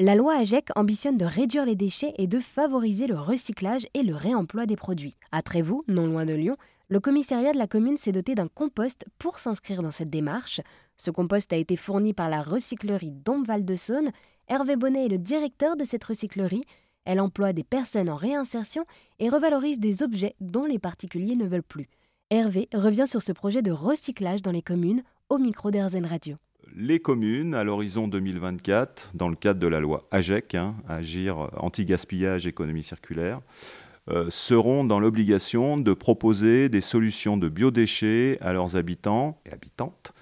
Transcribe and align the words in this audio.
La 0.00 0.16
loi 0.16 0.34
AGEC 0.34 0.70
ambitionne 0.74 1.16
de 1.16 1.24
réduire 1.24 1.64
les 1.64 1.76
déchets 1.76 2.12
et 2.16 2.26
de 2.26 2.40
favoriser 2.40 3.06
le 3.06 3.14
recyclage 3.14 3.86
et 3.94 4.02
le 4.02 4.16
réemploi 4.16 4.66
des 4.66 4.74
produits. 4.74 5.16
À 5.30 5.42
Trévoux, 5.42 5.84
non 5.86 6.08
loin 6.08 6.26
de 6.26 6.32
Lyon, 6.32 6.56
le 6.88 6.98
commissariat 6.98 7.52
de 7.52 7.58
la 7.58 7.68
commune 7.68 7.98
s'est 7.98 8.10
doté 8.10 8.34
d'un 8.34 8.48
compost 8.48 9.04
pour 9.18 9.38
s'inscrire 9.38 9.80
dans 9.80 9.92
cette 9.92 10.10
démarche. 10.10 10.60
Ce 10.96 11.12
compost 11.12 11.52
a 11.52 11.56
été 11.56 11.76
fourni 11.76 12.14
par 12.14 12.30
la 12.30 12.42
recyclerie 12.42 13.12
Dombval 13.12 13.64
de 13.64 13.76
Saône. 13.76 14.10
Hervé 14.48 14.74
Bonnet 14.74 15.06
est 15.06 15.08
le 15.08 15.18
directeur 15.18 15.76
de 15.76 15.84
cette 15.84 16.02
recyclerie. 16.02 16.64
Elle 17.04 17.20
emploie 17.20 17.52
des 17.52 17.62
personnes 17.62 18.10
en 18.10 18.16
réinsertion 18.16 18.84
et 19.20 19.28
revalorise 19.28 19.78
des 19.78 20.02
objets 20.02 20.34
dont 20.40 20.64
les 20.64 20.80
particuliers 20.80 21.36
ne 21.36 21.46
veulent 21.46 21.62
plus. 21.62 21.88
Hervé 22.30 22.68
revient 22.74 23.06
sur 23.06 23.22
ce 23.22 23.30
projet 23.30 23.62
de 23.62 23.70
recyclage 23.70 24.42
dans 24.42 24.50
les 24.50 24.62
communes 24.62 25.04
au 25.28 25.38
micro 25.38 25.70
d'Airzen 25.70 26.06
Radio 26.06 26.38
les 26.76 27.00
communes, 27.00 27.54
à 27.54 27.64
l'horizon 27.64 28.08
2024, 28.08 29.10
dans 29.14 29.28
le 29.28 29.36
cadre 29.36 29.60
de 29.60 29.66
la 29.66 29.80
loi 29.80 30.06
AGEC, 30.10 30.54
hein, 30.54 30.74
Agir 30.88 31.50
anti-gaspillage, 31.56 32.46
économie 32.46 32.82
circulaire, 32.82 33.40
euh, 34.10 34.26
seront 34.30 34.84
dans 34.84 34.98
l'obligation 34.98 35.76
de 35.76 35.92
proposer 35.92 36.68
des 36.68 36.80
solutions 36.80 37.36
de 37.36 37.48
biodéchets 37.48 38.38
à 38.40 38.52
leurs 38.52 38.76
habitants 38.76 39.40
et 39.46 39.52
habitantes, 39.52 40.12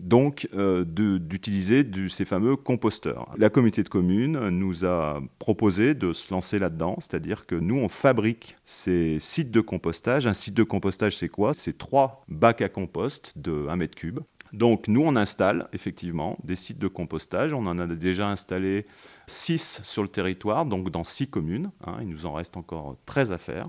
donc 0.00 0.48
euh, 0.54 0.84
d'utiliser 0.84 1.84
ces 2.08 2.24
fameux 2.24 2.56
composteurs. 2.56 3.32
La 3.36 3.50
communauté 3.50 3.82
de 3.82 3.88
communes 3.88 4.48
nous 4.48 4.84
a 4.84 5.20
proposé 5.38 5.94
de 5.94 6.12
se 6.12 6.32
lancer 6.32 6.58
là-dedans, 6.58 6.96
c'est-à-dire 7.00 7.46
que 7.46 7.54
nous, 7.54 7.76
on 7.76 7.88
fabrique 7.88 8.56
ces 8.64 9.18
sites 9.20 9.50
de 9.50 9.60
compostage. 9.60 10.26
Un 10.26 10.34
site 10.34 10.54
de 10.54 10.62
compostage, 10.62 11.16
c'est 11.16 11.28
quoi? 11.28 11.54
C'est 11.54 11.76
trois 11.76 12.24
bacs 12.28 12.62
à 12.62 12.68
compost 12.68 13.32
de 13.36 13.66
1 13.68 13.76
mètre 13.76 13.96
cube 13.96 14.20
donc 14.52 14.88
nous, 14.88 15.02
on 15.02 15.16
installe 15.16 15.68
effectivement 15.72 16.38
des 16.42 16.56
sites 16.56 16.78
de 16.78 16.88
compostage. 16.88 17.52
On 17.52 17.66
en 17.66 17.78
a 17.78 17.86
déjà 17.86 18.28
installé 18.28 18.86
6 19.26 19.82
sur 19.84 20.02
le 20.02 20.08
territoire, 20.08 20.66
donc 20.66 20.90
dans 20.90 21.04
6 21.04 21.28
communes. 21.28 21.70
Hein. 21.86 21.98
il 22.00 22.08
nous 22.08 22.26
en 22.26 22.32
reste 22.32 22.56
encore 22.56 22.96
13 23.06 23.32
à 23.32 23.38
faire. 23.38 23.68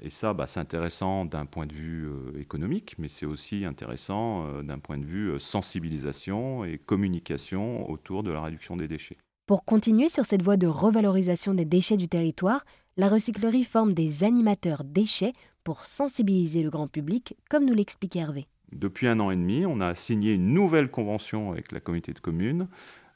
Et 0.00 0.10
ça, 0.10 0.34
bah, 0.34 0.46
c'est 0.46 0.60
intéressant 0.60 1.24
d'un 1.24 1.46
point 1.46 1.66
de 1.66 1.72
vue 1.72 2.06
euh, 2.06 2.40
économique, 2.40 2.96
mais 2.98 3.08
c'est 3.08 3.26
aussi 3.26 3.64
intéressant 3.64 4.46
euh, 4.46 4.62
d'un 4.62 4.78
point 4.78 4.98
de 4.98 5.04
vue 5.04 5.30
euh, 5.30 5.38
sensibilisation 5.38 6.64
et 6.64 6.78
communication 6.78 7.88
autour 7.88 8.22
de 8.22 8.32
la 8.32 8.42
réduction 8.42 8.76
des 8.76 8.88
déchets. 8.88 9.16
Pour 9.46 9.64
continuer 9.64 10.08
sur 10.08 10.24
cette 10.24 10.42
voie 10.42 10.56
de 10.56 10.66
revalorisation 10.66 11.54
des 11.54 11.64
déchets 11.64 11.96
du 11.96 12.08
territoire, 12.08 12.64
la 12.96 13.08
recyclerie 13.08 13.64
forme 13.64 13.92
des 13.92 14.24
animateurs 14.24 14.84
déchets 14.84 15.32
pour 15.62 15.86
sensibiliser 15.86 16.62
le 16.62 16.70
grand 16.70 16.88
public, 16.88 17.36
comme 17.48 17.64
nous 17.64 17.74
l'explique 17.74 18.16
Hervé 18.16 18.46
depuis 18.74 19.06
un 19.06 19.20
an 19.20 19.30
et 19.30 19.36
demi, 19.36 19.64
on 19.66 19.80
a 19.80 19.94
signé 19.94 20.34
une 20.34 20.52
nouvelle 20.52 20.90
convention 20.90 21.52
avec 21.52 21.72
la 21.72 21.80
communauté 21.80 22.12
de 22.12 22.18
communes 22.18 22.68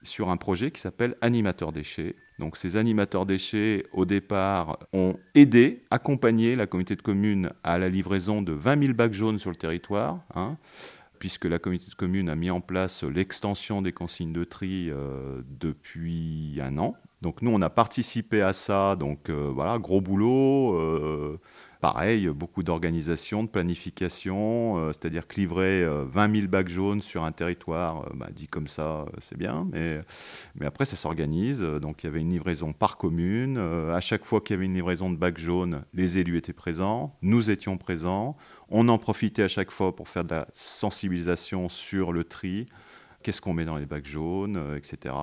sur 0.03 0.31
un 0.31 0.37
projet 0.37 0.71
qui 0.71 0.81
s'appelle 0.81 1.17
Animateurs 1.21 1.73
déchets. 1.73 2.15
Donc 2.39 2.57
ces 2.57 2.77
animateurs 2.77 3.27
déchets, 3.27 3.85
au 3.93 4.05
départ, 4.05 4.79
ont 4.93 5.17
aidé, 5.35 5.83
accompagné 5.91 6.55
la 6.55 6.67
communauté 6.67 6.95
de 6.95 7.03
communes 7.03 7.51
à 7.65 7.79
la 7.79 7.89
livraison 7.89 8.43
de 8.43 8.53
20 8.53 8.81
000 8.81 8.93
bacs 8.95 9.13
jaunes 9.13 9.41
sur 9.41 9.51
le 9.51 9.57
territoire, 9.57 10.21
hein, 10.35 10.57
puisque 11.19 11.47
la 11.47 11.59
communauté 11.59 11.91
de 11.91 11.97
communes 11.97 12.29
a 12.29 12.37
mis 12.37 12.51
en 12.51 12.61
place 12.61 13.03
l'extension 13.03 13.83
des 13.83 13.93
consignes 13.93 14.33
de 14.33 14.45
tri 14.45 14.89
euh, 14.91 15.43
depuis 15.49 16.61
un 16.63 16.79
an. 16.79 16.95
Donc 17.21 17.43
nous, 17.43 17.51
on 17.51 17.61
a 17.61 17.71
participé 17.71 18.43
à 18.43 18.53
ça, 18.53 18.95
donc 18.95 19.29
euh, 19.29 19.51
voilà, 19.53 19.79
gros 19.79 20.01
boulot. 20.01 20.77
Euh, 20.77 21.41
Pareil, 21.81 22.27
beaucoup 22.29 22.65
d'organisation, 22.65 23.45
de 23.45 23.49
planification, 23.49 24.79
euh, 24.79 24.93
c'est-à-dire 24.93 25.29
que 25.29 25.37
livrer 25.37 25.87
20 25.87 26.35
000 26.35 26.49
bacs 26.49 26.69
jaunes 26.69 27.01
sur 27.01 27.23
un 27.23 27.31
territoire, 27.31 28.03
euh, 28.03 28.15
bah, 28.15 28.31
dit 28.35 28.49
comme 28.49 28.67
ça, 28.67 28.83
euh, 28.83 29.07
c'est 29.21 29.39
bien, 29.39 29.69
mais, 29.71 30.01
mais 30.57 30.67
après 30.67 30.87
ça 30.87 30.97
s'organise. 30.97 31.61
Donc 31.61 32.03
il 32.03 32.07
y 32.07 32.09
avait 32.09 32.21
une 32.21 32.31
livraison 32.31 32.73
par 32.73 32.97
commune. 32.97 33.59
à 33.59 34.01
chaque 34.01 34.25
fois 34.25 34.41
qu'il 34.41 34.55
y 34.55 34.57
avait 34.57 34.67
une 34.67 34.75
livraison 34.75 35.09
de 35.09 35.17
bacs 35.17 35.39
jaunes, 35.39 35.85
les 35.95 36.19
élus 36.19 36.37
étaient 36.37 36.53
présents, 36.53 37.17
nous 37.23 37.49
étions 37.49 37.79
présents. 37.79 38.37
On 38.71 38.89
en 38.89 38.99
profitait 38.99 39.45
à 39.45 39.49
chaque 39.49 39.71
fois 39.71 39.95
pour 39.95 40.09
faire 40.09 40.25
de 40.25 40.35
la 40.35 40.49
sensibilisation 40.53 41.69
sur 41.69 42.13
le 42.13 42.25
tri 42.25 42.67
qu'est-ce 43.23 43.41
qu'on 43.41 43.53
met 43.53 43.65
dans 43.65 43.77
les 43.77 43.87
bacs 43.87 44.07
jaunes, 44.07 44.57
euh, 44.57 44.77
etc. 44.77 45.15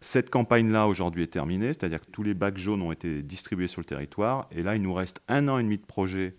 Cette 0.00 0.30
campagne-là, 0.30 0.88
aujourd'hui, 0.88 1.22
est 1.22 1.28
terminée, 1.28 1.68
c'est-à-dire 1.68 2.00
que 2.00 2.10
tous 2.10 2.22
les 2.22 2.34
bacs 2.34 2.58
jaunes 2.58 2.82
ont 2.82 2.92
été 2.92 3.22
distribués 3.22 3.68
sur 3.68 3.80
le 3.80 3.86
territoire, 3.86 4.48
et 4.50 4.62
là, 4.62 4.76
il 4.76 4.82
nous 4.82 4.94
reste 4.94 5.22
un 5.28 5.48
an 5.48 5.58
et 5.58 5.62
demi 5.62 5.78
de 5.78 5.86
projet 5.86 6.36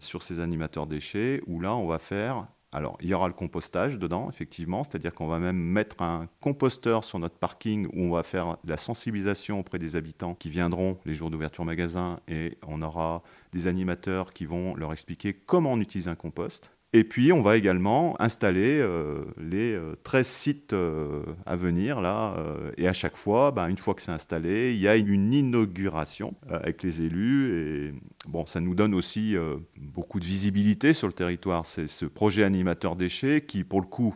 sur 0.00 0.22
ces 0.22 0.40
animateurs 0.40 0.86
déchets, 0.86 1.40
où 1.46 1.60
là, 1.60 1.74
on 1.74 1.86
va 1.86 1.98
faire... 1.98 2.46
Alors, 2.72 2.98
il 3.00 3.08
y 3.08 3.14
aura 3.14 3.28
le 3.28 3.34
compostage 3.34 4.00
dedans, 4.00 4.28
effectivement, 4.28 4.82
c'est-à-dire 4.82 5.14
qu'on 5.14 5.28
va 5.28 5.38
même 5.38 5.56
mettre 5.56 6.02
un 6.02 6.28
composteur 6.40 7.04
sur 7.04 7.20
notre 7.20 7.36
parking 7.36 7.86
où 7.92 8.00
on 8.02 8.10
va 8.10 8.24
faire 8.24 8.56
la 8.64 8.76
sensibilisation 8.76 9.60
auprès 9.60 9.78
des 9.78 9.94
habitants 9.94 10.34
qui 10.34 10.50
viendront 10.50 10.98
les 11.04 11.14
jours 11.14 11.30
d'ouverture 11.30 11.64
magasin 11.64 12.18
et 12.26 12.58
on 12.66 12.82
aura 12.82 13.22
des 13.52 13.68
animateurs 13.68 14.32
qui 14.32 14.44
vont 14.44 14.74
leur 14.74 14.92
expliquer 14.92 15.34
comment 15.34 15.74
on 15.74 15.80
utilise 15.80 16.08
un 16.08 16.16
compost. 16.16 16.72
Et 16.96 17.02
puis, 17.02 17.32
on 17.32 17.42
va 17.42 17.56
également 17.56 18.14
installer 18.22 18.78
euh, 18.78 19.24
les 19.36 19.76
13 20.04 20.20
euh, 20.20 20.30
sites 20.30 20.72
euh, 20.72 21.24
à 21.44 21.56
venir, 21.56 22.00
là. 22.00 22.36
et 22.76 22.86
à 22.86 22.92
chaque 22.92 23.16
fois, 23.16 23.50
ben, 23.50 23.66
une 23.66 23.78
fois 23.78 23.94
que 23.94 24.02
c'est 24.02 24.12
installé, 24.12 24.72
il 24.74 24.80
y 24.80 24.86
a 24.86 24.94
une 24.94 25.32
inauguration 25.32 26.34
avec 26.48 26.84
les 26.84 27.02
élus. 27.02 27.50
Et 27.50 27.94
bon, 28.28 28.46
ça 28.46 28.60
nous 28.60 28.76
donne 28.76 28.94
aussi 28.94 29.34
beaucoup 29.76 30.20
de 30.20 30.24
visibilité 30.24 30.94
sur 30.94 31.08
le 31.08 31.12
territoire. 31.12 31.66
C'est 31.66 31.88
ce 31.88 32.04
projet 32.04 32.44
animateur 32.44 32.94
déchets 32.94 33.40
qui, 33.40 33.64
pour 33.64 33.80
le 33.80 33.88
coup, 33.88 34.14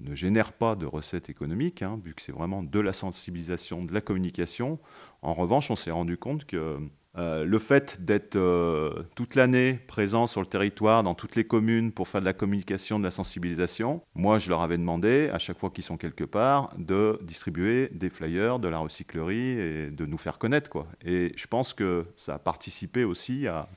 ne 0.00 0.14
génère 0.14 0.52
pas 0.52 0.76
de 0.76 0.86
recettes 0.86 1.30
économiques, 1.30 1.82
hein, 1.82 1.98
vu 2.04 2.14
que 2.14 2.22
c'est 2.22 2.30
vraiment 2.30 2.62
de 2.62 2.78
la 2.78 2.92
sensibilisation, 2.92 3.84
de 3.84 3.92
la 3.92 4.00
communication. 4.00 4.78
En 5.22 5.34
revanche, 5.34 5.68
on 5.72 5.76
s'est 5.76 5.90
rendu 5.90 6.16
compte 6.16 6.44
que 6.44 6.78
euh, 7.18 7.44
le 7.44 7.58
fait 7.58 8.04
d'être 8.04 8.36
euh, 8.36 9.02
toute 9.16 9.34
l'année 9.34 9.80
présent 9.88 10.26
sur 10.26 10.40
le 10.40 10.46
territoire, 10.46 11.02
dans 11.02 11.14
toutes 11.14 11.34
les 11.34 11.44
communes, 11.44 11.90
pour 11.90 12.06
faire 12.06 12.20
de 12.20 12.26
la 12.26 12.32
communication, 12.32 12.98
de 12.98 13.04
la 13.04 13.10
sensibilisation, 13.10 14.02
moi 14.14 14.38
je 14.38 14.48
leur 14.48 14.60
avais 14.60 14.78
demandé, 14.78 15.28
à 15.32 15.38
chaque 15.38 15.58
fois 15.58 15.70
qu'ils 15.70 15.84
sont 15.84 15.96
quelque 15.96 16.24
part, 16.24 16.72
de 16.78 17.18
distribuer 17.22 17.88
des 17.92 18.10
flyers 18.10 18.60
de 18.60 18.68
la 18.68 18.78
recyclerie 18.78 19.58
et 19.58 19.90
de 19.90 20.06
nous 20.06 20.18
faire 20.18 20.38
connaître. 20.38 20.70
Quoi. 20.70 20.86
Et 21.04 21.32
je 21.36 21.46
pense 21.46 21.74
que 21.74 22.06
ça 22.16 22.34
a 22.34 22.38
participé 22.38 23.02
aussi 23.04 23.48
à, 23.48 23.68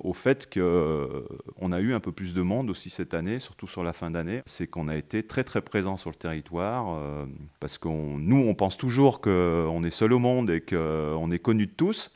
au 0.00 0.12
fait 0.12 0.52
qu'on 0.52 0.60
euh, 0.60 1.72
a 1.72 1.80
eu 1.80 1.94
un 1.94 2.00
peu 2.00 2.12
plus 2.12 2.34
de 2.34 2.42
monde 2.42 2.70
aussi 2.70 2.90
cette 2.90 3.14
année, 3.14 3.38
surtout 3.38 3.66
sur 3.66 3.82
la 3.82 3.92
fin 3.92 4.10
d'année, 4.10 4.42
c'est 4.46 4.66
qu'on 4.66 4.88
a 4.88 4.96
été 4.96 5.26
très 5.26 5.44
très 5.44 5.60
présent 5.60 5.96
sur 5.96 6.10
le 6.10 6.16
territoire, 6.16 6.94
euh, 6.94 7.26
parce 7.60 7.78
que 7.78 7.88
nous, 7.88 8.36
on 8.36 8.54
pense 8.54 8.76
toujours 8.76 9.20
qu'on 9.20 9.82
est 9.84 9.90
seul 9.90 10.12
au 10.12 10.18
monde 10.18 10.50
et 10.50 10.60
qu'on 10.60 11.30
est 11.30 11.38
connu 11.38 11.66
de 11.66 11.72
tous, 11.72 12.12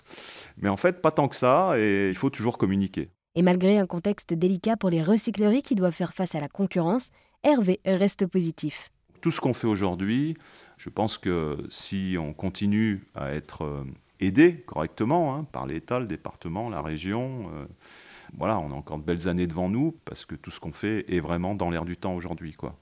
mais 0.56 0.68
en 0.68 0.76
fait, 0.76 1.02
pas 1.02 1.10
tant 1.10 1.28
que 1.28 1.36
ça, 1.36 1.74
et 1.78 2.08
il 2.08 2.16
faut 2.16 2.30
toujours 2.30 2.58
communiquer. 2.58 3.10
Et 3.34 3.42
malgré 3.42 3.78
un 3.78 3.86
contexte 3.86 4.32
délicat 4.32 4.76
pour 4.76 4.90
les 4.90 5.02
recycleries 5.02 5.62
qui 5.62 5.74
doivent 5.74 5.92
faire 5.92 6.14
face 6.14 6.34
à 6.34 6.40
la 6.40 6.48
concurrence, 6.48 7.10
Hervé 7.42 7.80
reste 7.84 8.26
positif. 8.26 8.90
Tout 9.20 9.30
ce 9.30 9.40
qu'on 9.40 9.52
fait 9.52 9.66
aujourd'hui, 9.66 10.36
je 10.78 10.88
pense 10.88 11.18
que 11.18 11.58
si 11.70 12.16
on 12.18 12.32
continue 12.32 13.06
à 13.14 13.32
être 13.32 13.84
aidé 14.20 14.62
correctement 14.66 15.34
hein, 15.34 15.47
par 15.50 15.66
l'État, 15.66 16.00
le 16.00 16.06
département, 16.06 16.69
la 16.69 16.82
région. 16.82 17.50
Euh, 17.54 17.66
voilà, 18.36 18.58
on 18.58 18.70
a 18.70 18.75
encore 18.75 18.98
de 18.98 19.04
belles 19.04 19.28
années 19.28 19.47
devant 19.47 19.69
nous 19.69 19.94
parce 20.04 20.25
que 20.25 20.34
tout 20.34 20.50
ce 20.50 20.60
qu'on 20.60 20.72
fait 20.72 21.04
est 21.14 21.20
vraiment 21.20 21.54
dans 21.54 21.70
l'air 21.70 21.84
du 21.84 21.97
temps 21.97 22.14
aujourd'hui. 22.14 22.52
Quoi. 22.52 22.76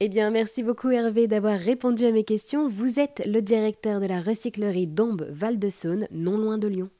Eh 0.00 0.08
bien, 0.08 0.30
merci 0.30 0.62
beaucoup 0.62 0.90
Hervé 0.90 1.26
d'avoir 1.26 1.58
répondu 1.58 2.04
à 2.04 2.12
mes 2.12 2.24
questions. 2.24 2.68
Vous 2.68 3.00
êtes 3.00 3.22
le 3.26 3.40
directeur 3.40 4.00
de 4.00 4.06
la 4.06 4.20
recyclerie 4.20 4.86
Dombes 4.86 5.26
Val-de-Saône, 5.30 6.06
non 6.10 6.36
loin 6.36 6.58
de 6.58 6.68
Lyon. 6.68 6.90